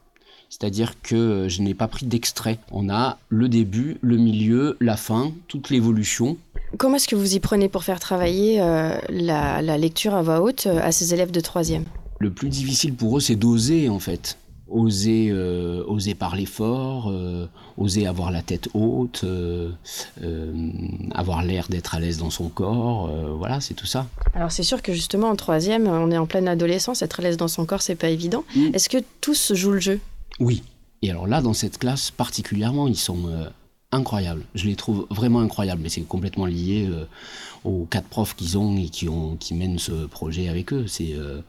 [0.50, 2.60] C'est-à-dire que euh, je n'ai pas pris d'extrait.
[2.72, 6.38] On a le début, le milieu, la fin, toute l'évolution.
[6.78, 10.42] Comment est-ce que vous y prenez pour faire travailler euh, la, la lecture à voix
[10.42, 11.86] haute euh, à ces élèves de troisième?
[12.20, 14.38] Le plus difficile pour eux, c'est d'oser en fait.
[14.74, 19.70] Oser, euh, oser parler fort, euh, oser avoir la tête haute, euh,
[21.14, 23.10] avoir l'air d'être à l'aise dans son corps.
[23.38, 24.08] voilà, c'est tout ça.
[24.34, 27.38] Alors c'est sûr que justement en troisième, on est en pleine adolescence, être à l'aise
[27.38, 28.44] dans son corps, c'est pas évident.
[28.74, 30.00] Est-ce que tous jouent le jeu?
[30.40, 30.64] Oui.
[31.04, 33.30] Et alors là, dans cette classe particulièrement, ils sont
[33.94, 34.44] incroyables.
[34.56, 37.06] Je les trouve vraiment incroyables, mais c'est complètement lié euh,
[37.64, 40.86] aux quatre profs qu'ils ont et qui, ont, qui mènent ce projet avec eux.
[40.88, 41.42] C'est, euh,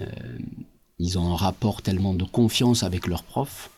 [0.00, 0.06] euh,
[1.00, 3.70] ils ont un rapport tellement de confiance avec leurs profs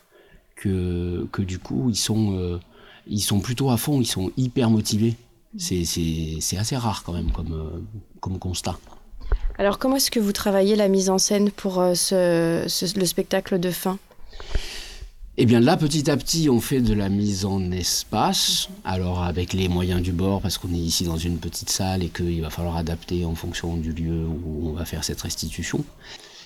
[0.55, 2.59] que, que du coup, ils sont, euh,
[3.07, 5.15] ils sont plutôt à fond, ils sont hyper motivés.
[5.57, 7.79] C'est, c'est, c'est assez rare quand même comme, euh,
[8.19, 8.77] comme constat.
[9.57, 13.05] Alors comment est-ce que vous travaillez la mise en scène pour euh, ce- ce- le
[13.05, 13.97] spectacle de fin?
[15.37, 19.53] Eh bien là, petit à petit, on fait de la mise en espace, alors avec
[19.53, 22.51] les moyens du bord, parce qu'on est ici dans une petite salle et qu'il va
[22.51, 25.83] falloir adapter en fonction du lieu où on va faire cette restitution.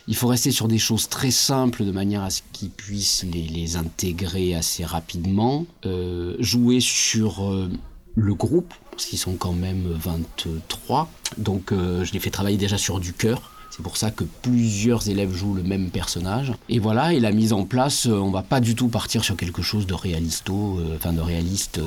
[0.10, 3.76] Il faut rester sur des choses très simples de manière à ce qu'ils puissent les,
[3.76, 7.70] intégrer assez rapidement, Euh, jouer sur euh,
[8.16, 12.78] le groupe, parce qu'ils sont quand même 23, donc euh, je les fais travailler déjà
[12.78, 13.52] sur du cœur.
[13.70, 16.54] C'est pour ça que plusieurs élèves jouent le même personnage.
[16.68, 19.62] Et voilà, et la mise en place, on va pas du tout partir sur quelque
[19.62, 21.80] chose de réalisto, euh, enfin de réaliste,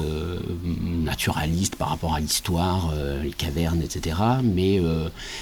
[0.64, 4.16] naturaliste par rapport à l'histoire, les cavernes, etc.
[4.44, 4.80] Mais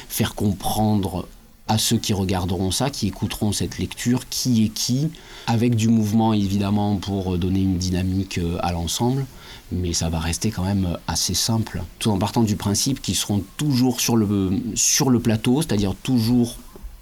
[0.08, 1.26] faire comprendre
[1.68, 5.08] à ceux qui regarderont ça, qui écouteront cette lecture, qui est qui,
[5.46, 9.26] avec du mouvement évidemment pour donner une dynamique euh, à l'ensemble,
[9.70, 13.42] mais ça va rester quand même assez simple, tout en partant du principe qu'ils seront
[13.56, 16.56] toujours sur le, sur le plateau, c'est-à-dire toujours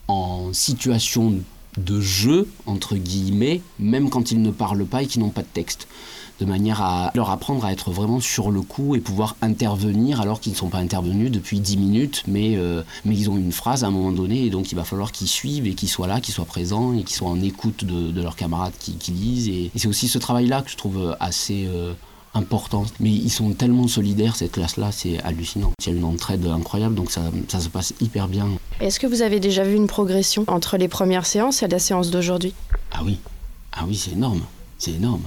[0.08, 1.34] en situation
[1.76, 5.48] de jeu, entre guillemets, même quand ils ne parlent pas et qu'ils n'ont pas de
[5.52, 5.88] texte.
[6.40, 10.40] De manière à leur apprendre à être vraiment sur le coup et pouvoir intervenir alors
[10.40, 13.84] qu'ils ne sont pas intervenus depuis 10 minutes, mais, euh, mais ils ont une phrase
[13.84, 16.20] à un moment donné, et donc il va falloir qu'ils suivent et qu'ils soient là,
[16.20, 19.48] qu'ils soient présents et qu'ils soient en écoute de, leurs camarades qui, lisent.
[19.48, 21.66] Et, c'est aussi ce travail-là que je trouve assez...
[21.66, 21.92] Euh,
[22.34, 22.84] important.
[23.00, 25.72] Mais ils sont tellement solidaires, cette classe-là, c'est hallucinant.
[25.80, 28.46] Il y a une entraide incroyable, donc ça, ça se passe hyper bien.
[28.80, 32.10] Est-ce que vous avez déjà vu une progression entre les premières séances et la séance
[32.10, 32.52] d'aujourd'hui?
[32.92, 33.18] Ah oui,
[33.72, 34.42] ah oui, c'est énorme,
[34.78, 35.22] c'est énorme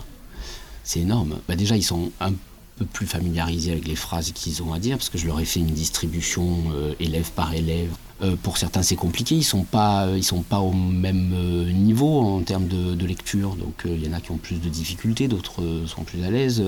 [0.90, 1.40] c'est énorme.
[1.48, 2.34] Bah déjà, ils sont un
[2.78, 5.46] peu plus familiarisés avec les phrases qu'ils ont à dire, parce que je leur ai
[5.46, 7.92] fait une distribution euh, élève par élève.
[8.22, 12.20] Euh, pour certains, c'est compliqué, ils sont, pas, ils sont pas au même euh, niveau
[12.20, 13.56] en termes de, lecture.
[13.56, 16.64] Donc, il y en a qui ont plus de difficultés, d'autres sont plus à l'aise.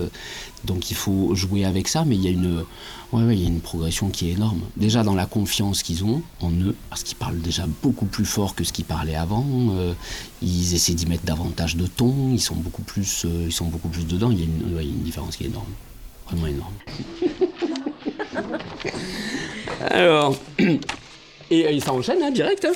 [0.64, 2.64] donc, il faut jouer avec ça, mais il y, a une,
[3.12, 4.62] ouais, il y a une progression qui est énorme.
[4.76, 8.56] Déjà, dans la confiance qu'ils ont en eux, parce qu'ils parlent déjà beaucoup plus fort
[8.56, 9.46] que ce qu'ils parlaient avant.
[10.42, 14.08] ils essaient d'y mettre davantage de ton, ils sont beaucoup plus, ils sont beaucoup plus
[14.08, 14.32] dedans.
[14.32, 15.66] Il y, a une, il y a une différence qui est énorme
[16.32, 16.74] vraiment énorme.
[19.90, 20.36] Alors,
[21.52, 22.66] et, ça enchaîne, hein, direct.
[22.66, 22.74] Hein.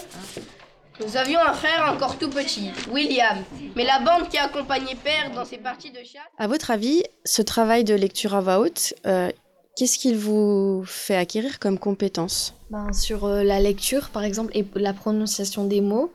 [1.05, 3.43] Nous avions un frère encore tout petit, William,
[3.75, 6.21] mais la bande qui accompagnait Père dans ses parties de chasse.
[6.37, 9.29] À votre avis, ce travail de lecture à voix haute, euh,
[9.75, 14.65] qu'est-ce qu'il vous fait acquérir comme compétence ben, Sur euh, la lecture, par exemple, et
[14.75, 16.13] la prononciation des mots,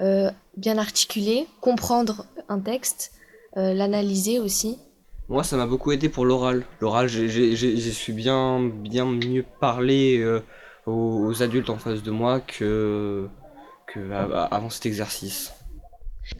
[0.00, 3.12] euh, bien articuler, comprendre un texte,
[3.56, 4.78] l'analyser aussi.
[5.28, 6.64] Moi, ça m'a beaucoup aidé pour l'oral.
[6.80, 10.24] L'oral, j'ai su bien, bien mieux parler
[10.86, 13.28] euh, aux, adultes en face de moi que,
[13.86, 14.00] que
[14.50, 15.52] avant cet exercice.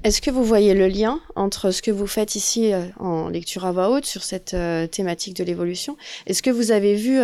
[0.04, 3.64] Est-ce que vous voyez le lien entre ce que vous faites ici euh, en lecture
[3.64, 5.96] à voix haute sur cette euh, thématique de l'évolution?
[6.26, 7.18] Est-ce que vous avez vu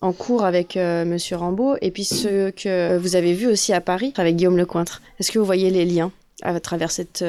[0.00, 4.12] en cours avec Monsieur Rambaud et puis ce que vous avez vu aussi à Paris
[4.16, 5.02] avec Guillaume Lecointre?
[5.18, 7.24] Est-ce que vous voyez les liens à travers cette,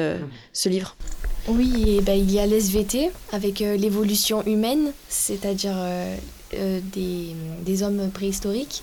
[0.52, 0.96] ce livre?
[1.48, 6.14] Oui, et ben, il y a l'SVT avec euh, l'évolution humaine, c'est-à-dire euh,
[6.54, 8.82] euh, des, des, hommes préhistoriques,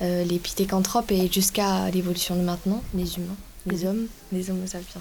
[0.00, 3.36] les pithécanthropes et jusqu'à l'évolution de maintenant, les humains,
[3.66, 5.00] les hommes, les homo sapiens.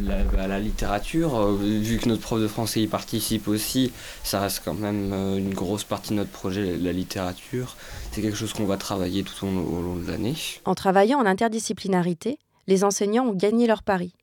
[0.00, 4.62] La, bah, la, littérature, vu que notre prof de français y participe aussi, ça reste
[4.64, 7.76] quand même une grosse partie de notre projet, la littérature.
[8.12, 10.34] C'est quelque chose qu'on va travailler tout au, au long de l'année.
[10.64, 14.14] En travaillant en interdisciplinarité, les enseignants ont gagné leur pari.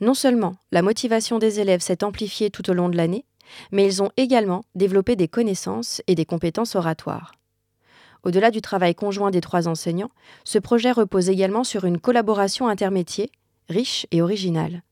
[0.00, 3.26] Non seulement la motivation des élèves s'est amplifiée tout au long de l'année,
[3.70, 7.32] mais ils ont également développé des connaissances et des compétences oratoires.
[8.24, 10.10] Au-delà du travail conjoint des trois enseignants,
[10.44, 13.30] ce projet repose également sur une collaboration intermétier,
[13.68, 14.82] riche et originale.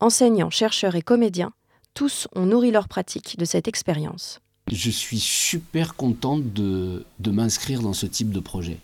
[0.00, 1.52] Enseignants, chercheurs et comédiens,
[1.94, 4.40] tous ont nourri leur pratique de cette expérience.
[4.70, 8.78] Je suis super contente de, m'inscrire dans ce type de projet.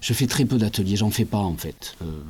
[0.00, 1.96] Je fais très peu d'ateliers, j'en fais pas en fait.
[2.02, 2.20] Euh,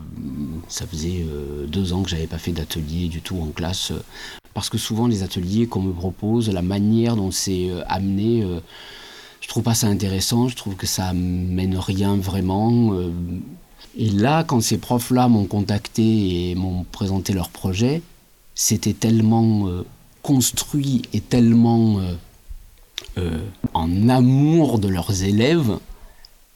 [0.69, 4.03] ça faisait euh, deux ans que j'avais pas fait d'atelier du tout en classe, euh,
[4.55, 8.43] parce que souvent les ateliers qu'on me propose, la manière dont c'est amené,
[9.49, 12.93] je trouve pas ça intéressant, je trouve que ça mène rien vraiment.
[13.97, 18.03] et là, quand ces profs-là m'ont contacté et m'ont présenté leur projet,
[18.55, 19.67] c'était tellement
[20.21, 21.99] construit et tellement
[23.73, 25.79] en amour de leurs élèves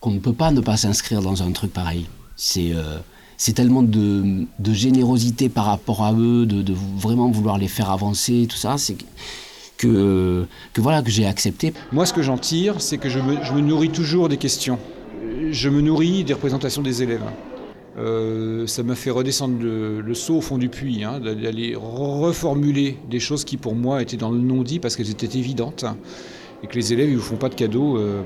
[0.02, 2.06] qu'on ne peut pas ne pas s'inscrire dans un truc pareil.
[2.36, 2.98] C'est euh,
[3.38, 8.46] c'est tellement de, de, générosité par rapport à eux, de, vraiment vouloir les faire avancer,
[8.48, 8.76] tout ça,
[9.88, 11.72] que, voilà que j'ai accepté.
[11.92, 14.78] Moi, ce que j'en tire, c'est que je me, nourris toujours des questions.
[15.50, 17.24] Je me nourris des représentations des élèves.
[17.98, 22.96] Euh, ça m'a fait redescendre le, le, saut au fond du puits, hein, d'aller reformuler
[23.10, 25.84] des choses qui pour moi étaient dans le non-dit parce qu'elles étaient évidentes
[26.62, 27.98] et que les élèves ne vous font pas de cadeaux.
[27.98, 28.22] Euh,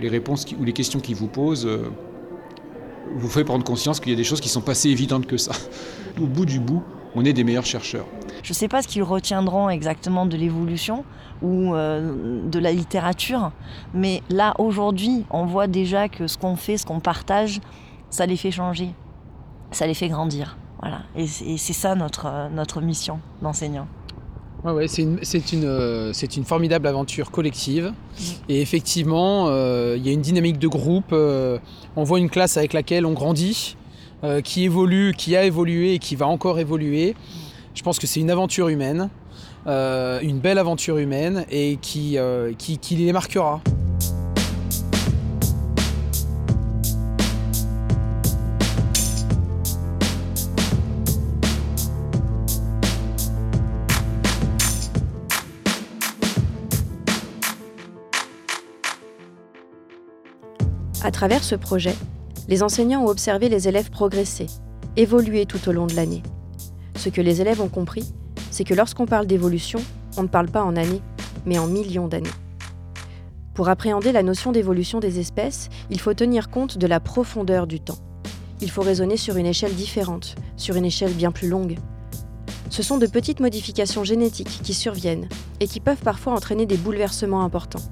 [0.00, 1.88] les réponses ou les questions qu'ils vous posent euh,
[3.14, 5.36] vous fait prendre conscience qu'il y a des choses qui sont pas si évidentes que
[5.36, 5.52] ça.
[6.20, 6.82] Au bout du bout,
[7.14, 8.06] on est des meilleurs chercheurs.
[8.42, 11.04] Je ne sais pas ce qu'ils retiendront exactement de l'évolution
[11.42, 13.52] ou euh, de la littérature,
[13.94, 17.60] mais là aujourd'hui, on voit déjà que ce qu'on fait, ce qu'on partage,
[18.10, 18.90] ça les fait changer,
[19.70, 20.56] ça les fait grandir.
[20.80, 21.02] Voilà.
[21.14, 23.86] Et c'est ça notre, notre mission d'enseignant.
[24.64, 25.18] Ouais, c'est une,
[25.52, 27.92] une, euh, une, formidable aventure collective.
[28.48, 31.12] Et effectivement, euh, il y a une dynamique de groupe.
[31.12, 31.58] Euh,
[31.96, 33.76] on voit une classe avec laquelle on grandit,
[34.44, 37.14] qui évolue, qui a évolué et qui va encore évoluer.
[37.74, 39.08] Je pense que c'est une aventure humaine,
[39.66, 42.18] une belle aventure humaine et qui,
[42.58, 43.60] qui, qui les marquera.
[61.04, 61.96] À travers ce projet,
[62.48, 64.46] les enseignants ont observé les élèves progresser,
[64.96, 66.22] évoluer tout au long de l'année.
[66.96, 68.12] Ce que les élèves ont compris,
[68.50, 69.80] c'est que lorsqu'on parle d'évolution,
[70.16, 71.00] on ne parle pas en années,
[71.46, 72.28] mais en millions d'années.
[73.54, 77.80] Pour appréhender la notion d'évolution des espèces, il faut tenir compte de la profondeur du
[77.80, 77.98] temps.
[78.60, 81.76] Il faut raisonner sur une échelle différente, sur une échelle bien plus longue.
[82.70, 85.28] Ce sont de petites modifications génétiques qui surviennent
[85.60, 87.82] et qui peuvent parfois entraîner des bouleversements importants.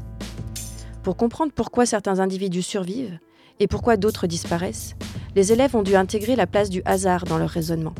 [1.02, 3.18] Pour comprendre pourquoi certains individus survivent
[3.60, 4.96] et pourquoi d'autres disparaissent,
[5.36, 7.94] les élèves ont dû intégrer la place du hasard dans leur raisonnement.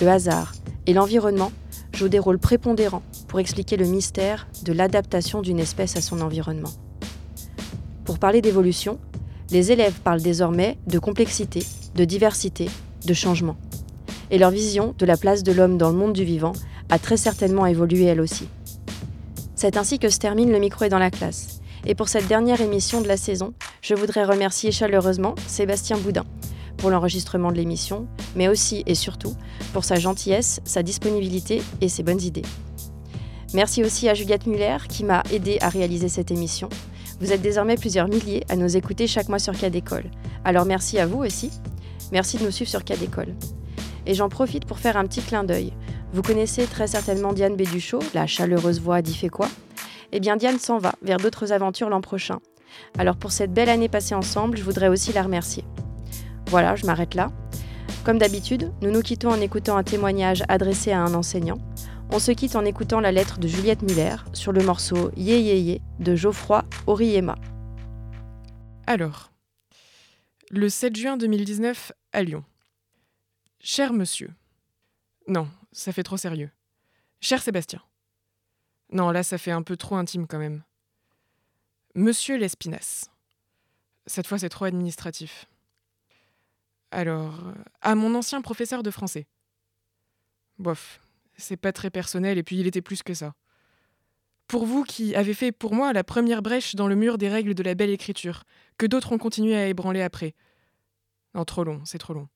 [0.00, 0.54] Le hasard
[0.86, 1.52] et l'environnement
[1.92, 6.72] jouent des rôles prépondérants pour expliquer le mystère de l'adaptation d'une espèce à son environnement.
[8.04, 8.98] Pour parler d'évolution,
[9.50, 12.70] les élèves parlent désormais de complexité, de diversité,
[13.06, 13.56] de changement.
[14.30, 16.52] Et leur vision de la place de l'homme dans le monde du vivant
[16.88, 18.48] a très certainement évolué elle aussi.
[19.54, 21.57] C'est ainsi que se termine le micro est dans la classe.
[21.86, 26.24] Et pour cette dernière émission de la saison, je voudrais remercier chaleureusement Sébastien Boudin
[26.76, 29.34] pour l'enregistrement de l'émission, mais aussi et surtout
[29.72, 32.44] pour sa gentillesse, sa disponibilité et ses bonnes idées.
[33.54, 36.68] Merci aussi à Juliette Muller qui m'a aidé à réaliser cette émission.
[37.20, 40.10] Vous êtes désormais plusieurs milliers à nous écouter chaque mois sur Cas d'école.
[40.44, 41.50] Alors merci à vous aussi.
[42.12, 43.34] Merci de nous suivre sur Cas d'école.
[44.06, 45.72] Et j'en profite pour faire un petit clin d'œil.
[46.12, 49.48] Vous connaissez très certainement Diane Béduchot, la chaleureuse voix fait quoi?
[50.12, 52.40] Eh bien Diane s'en va vers d'autres aventures l'an prochain.
[52.98, 55.64] Alors pour cette belle année passée ensemble, je voudrais aussi la remercier.
[56.46, 57.30] Voilà, je m'arrête là.
[58.04, 61.58] Comme d'habitude, nous nous quittons en écoutant un témoignage adressé à un enseignant.
[62.10, 65.60] On se quitte en écoutant la lettre de Juliette Muller sur le morceau Yé Yé
[65.60, 67.34] Yé de Geoffroy Oriema.
[68.86, 69.30] Alors,
[70.50, 72.44] le 7 juin 2019 à Lyon.
[73.60, 74.30] Cher monsieur.
[75.26, 76.50] Non, ça fait trop sérieux.
[77.20, 77.82] Cher Sébastien.
[78.90, 80.62] Non, là, ça fait un peu trop intime quand même.
[81.94, 83.10] Monsieur Lespinasse.
[84.06, 85.46] Cette fois, c'est trop administratif.
[86.90, 87.42] Alors,
[87.82, 89.26] à mon ancien professeur de français.
[90.58, 91.00] Bof,
[91.36, 93.34] c'est pas très personnel et puis il était plus que ça.
[94.46, 97.54] Pour vous qui avez fait pour moi la première brèche dans le mur des règles
[97.54, 98.44] de la belle écriture,
[98.78, 100.34] que d'autres ont continué à ébranler après.
[101.34, 102.28] Non, trop long, c'est trop long.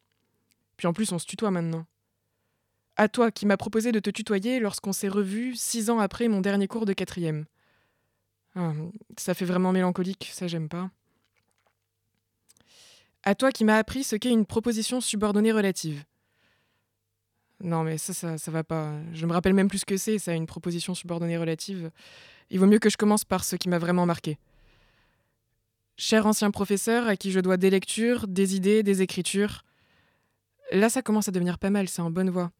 [0.76, 1.86] Puis en plus, on se tutoie maintenant.
[2.96, 6.40] À toi qui m'as proposé de te tutoyer lorsqu'on s'est revus six ans après mon
[6.40, 7.46] dernier cours de quatrième.
[8.54, 8.72] Ah,
[9.16, 10.90] ça fait vraiment mélancolique, ça j'aime pas.
[13.22, 16.04] À toi qui m'as appris ce qu'est une proposition subordonnée relative.
[17.60, 18.92] Non, mais ça, ça, ça va pas.
[19.12, 21.90] Je me rappelle même plus ce que c'est, ça, une proposition subordonnée relative.
[22.50, 24.38] Il vaut mieux que je commence par ce qui m'a vraiment marqué.
[25.96, 29.64] Cher ancien professeur à qui je dois des lectures, des idées, des écritures.
[30.72, 32.50] Là, ça commence à devenir pas mal, c'est en bonne voie.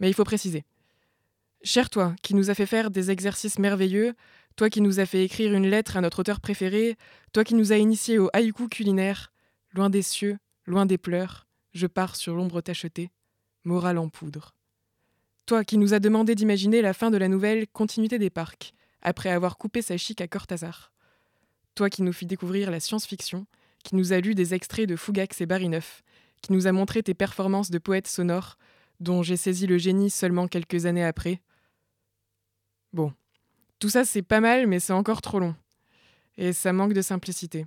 [0.00, 0.64] Mais il faut préciser.
[1.62, 4.14] Cher toi, qui nous a fait faire des exercices merveilleux,
[4.56, 6.96] toi qui nous a fait écrire une lettre à notre auteur préféré,
[7.32, 9.32] toi qui nous a initiés au haïku culinaire,
[9.72, 13.10] loin des cieux, loin des pleurs, je pars sur l'ombre tachetée
[13.64, 14.54] morale en poudre.
[15.46, 19.30] Toi qui nous as demandé d'imaginer la fin de la nouvelle Continuité des parcs, après
[19.30, 20.92] avoir coupé sa chic à Cortázar.
[21.76, 23.46] Toi qui nous fis découvrir la science-fiction,
[23.84, 26.02] qui nous a lu des extraits de Fougax et Barineuf,
[26.42, 28.58] qui nous a montré tes performances de poète sonore,
[29.00, 31.40] dont j'ai saisi le génie seulement quelques années après.
[32.92, 33.12] Bon,
[33.78, 35.54] tout ça c'est pas mal, mais c'est encore trop long.
[36.36, 37.66] Et ça manque de simplicité.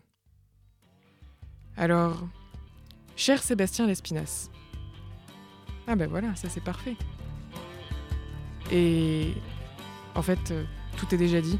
[1.78, 2.28] Alors,
[3.16, 4.50] cher Sébastien Lespinasse,
[5.88, 6.96] ah ben voilà, ça c'est parfait.
[8.72, 9.34] Et
[10.16, 10.64] en fait, euh,
[10.98, 11.60] tout est déjà dit.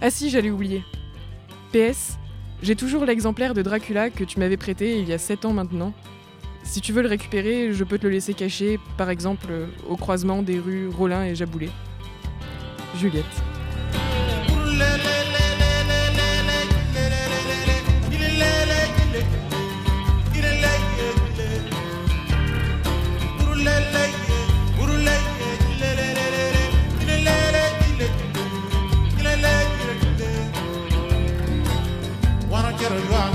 [0.00, 0.82] Ah si, j'allais oublier.
[1.72, 2.18] PS,
[2.62, 5.92] j'ai toujours l'exemplaire de Dracula que tu m'avais prêté il y a 7 ans maintenant.
[6.62, 9.48] Si tu veux le récupérer, je peux te le laisser caché, par exemple,
[9.88, 11.70] au croisement des rues Rollin et Jaboulet.
[12.96, 13.24] Juliette.
[32.80, 33.29] get around.